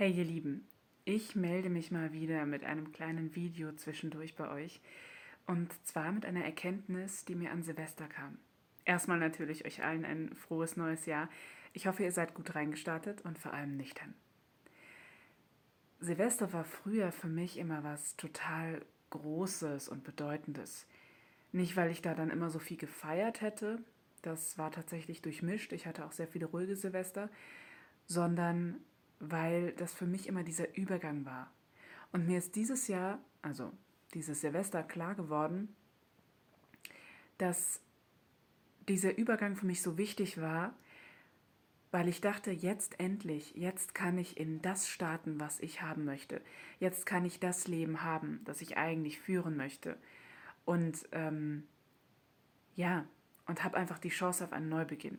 [0.00, 0.66] Hey ihr Lieben,
[1.04, 4.80] ich melde mich mal wieder mit einem kleinen Video zwischendurch bei euch
[5.46, 8.38] und zwar mit einer Erkenntnis, die mir an Silvester kam.
[8.86, 11.28] Erstmal natürlich euch allen ein frohes neues Jahr.
[11.74, 14.14] Ich hoffe, ihr seid gut reingestartet und vor allem nüchtern.
[15.98, 18.80] Silvester war früher für mich immer was total
[19.10, 20.86] Großes und Bedeutendes.
[21.52, 23.84] Nicht, weil ich da dann immer so viel gefeiert hätte,
[24.22, 27.28] das war tatsächlich durchmischt, ich hatte auch sehr viele ruhige Silvester,
[28.06, 28.80] sondern
[29.20, 31.50] weil das für mich immer dieser Übergang war.
[32.12, 33.72] Und mir ist dieses Jahr, also
[34.14, 35.74] dieses Silvester, klar geworden,
[37.38, 37.80] dass
[38.88, 40.74] dieser Übergang für mich so wichtig war,
[41.92, 46.40] weil ich dachte, jetzt endlich, jetzt kann ich in das starten, was ich haben möchte.
[46.78, 49.96] Jetzt kann ich das Leben haben, das ich eigentlich führen möchte.
[50.64, 51.64] Und ähm,
[52.76, 53.06] ja,
[53.46, 55.18] und habe einfach die Chance auf einen Neubeginn.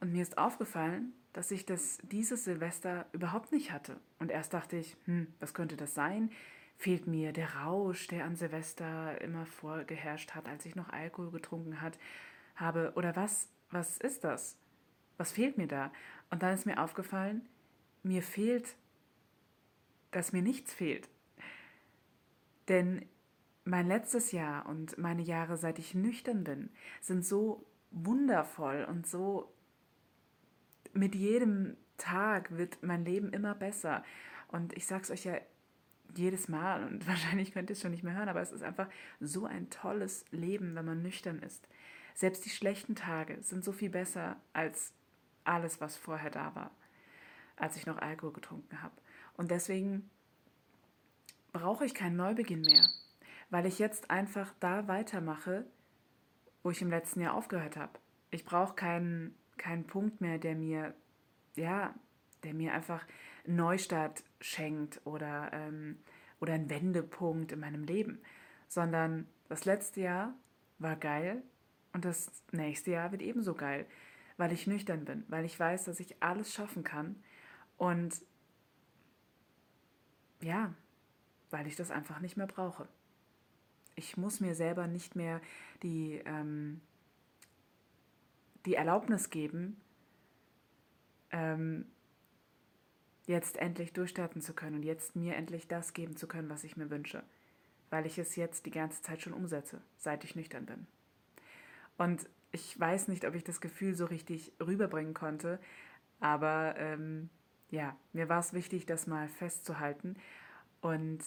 [0.00, 4.00] Und mir ist aufgefallen, dass ich das dieses Silvester überhaupt nicht hatte.
[4.18, 6.30] Und erst dachte ich, hm, was könnte das sein?
[6.76, 11.80] Fehlt mir der Rausch, der an Silvester immer vorgeherrscht hat, als ich noch Alkohol getrunken
[11.80, 11.98] hat,
[12.56, 12.92] habe?
[12.96, 13.48] Oder was?
[13.70, 14.56] Was ist das?
[15.16, 15.92] Was fehlt mir da?
[16.30, 17.48] Und dann ist mir aufgefallen,
[18.02, 18.76] mir fehlt,
[20.12, 21.08] dass mir nichts fehlt.
[22.68, 23.04] Denn
[23.64, 29.52] mein letztes Jahr und meine Jahre, seit ich nüchtern bin, sind so wundervoll und so
[30.92, 34.04] mit jedem Tag wird mein Leben immer besser.
[34.48, 35.34] Und ich sage es euch ja
[36.14, 38.88] jedes Mal und wahrscheinlich könnt ihr es schon nicht mehr hören, aber es ist einfach
[39.20, 41.68] so ein tolles Leben, wenn man nüchtern ist.
[42.14, 44.92] Selbst die schlechten Tage sind so viel besser als
[45.44, 46.70] alles, was vorher da war,
[47.56, 48.94] als ich noch Alkohol getrunken habe.
[49.36, 50.10] Und deswegen
[51.52, 52.84] brauche ich keinen Neubeginn mehr,
[53.50, 55.64] weil ich jetzt einfach da weitermache,
[56.62, 57.98] wo ich im letzten Jahr aufgehört habe.
[58.30, 60.94] Ich brauche keinen kein Punkt mehr, der mir,
[61.56, 61.94] ja,
[62.42, 63.04] der mir einfach
[63.46, 65.98] Neustart schenkt oder, ähm,
[66.40, 68.20] oder ein Wendepunkt in meinem Leben,
[68.68, 70.34] sondern das letzte Jahr
[70.78, 71.42] war geil
[71.92, 73.86] und das nächste Jahr wird ebenso geil,
[74.36, 77.16] weil ich nüchtern bin, weil ich weiß, dass ich alles schaffen kann
[77.76, 78.22] und
[80.40, 80.72] ja,
[81.50, 82.88] weil ich das einfach nicht mehr brauche.
[83.96, 85.40] Ich muss mir selber nicht mehr
[85.82, 86.80] die, ähm,
[88.68, 89.80] die Erlaubnis geben,
[91.30, 91.86] ähm,
[93.24, 96.76] jetzt endlich durchstarten zu können und jetzt mir endlich das geben zu können, was ich
[96.76, 97.22] mir wünsche,
[97.88, 100.86] weil ich es jetzt die ganze Zeit schon umsetze, seit ich nüchtern bin.
[101.96, 105.58] Und ich weiß nicht, ob ich das Gefühl so richtig rüberbringen konnte,
[106.20, 107.30] aber ähm,
[107.70, 110.16] ja, mir war es wichtig, das mal festzuhalten
[110.82, 111.24] und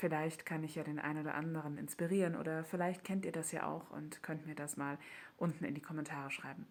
[0.00, 3.66] Vielleicht kann ich ja den einen oder anderen inspirieren oder vielleicht kennt ihr das ja
[3.66, 4.96] auch und könnt mir das mal
[5.36, 6.66] unten in die Kommentare schreiben.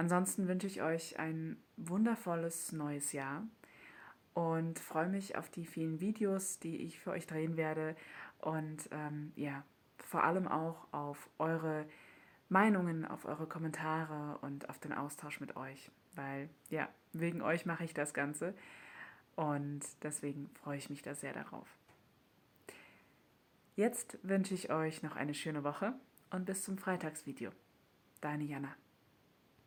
[0.00, 3.46] Ansonsten wünsche ich euch ein wundervolles neues Jahr
[4.32, 7.94] und freue mich auf die vielen Videos, die ich für euch drehen werde
[8.38, 9.62] und ähm, ja,
[9.98, 11.84] vor allem auch auf eure
[12.48, 17.84] Meinungen, auf eure Kommentare und auf den Austausch mit euch, weil ja, wegen euch mache
[17.84, 18.54] ich das Ganze
[19.36, 21.68] und deswegen freue ich mich da sehr darauf.
[23.76, 25.92] Jetzt wünsche ich euch noch eine schöne Woche
[26.30, 27.50] und bis zum Freitagsvideo.
[28.22, 28.74] Deine Jana.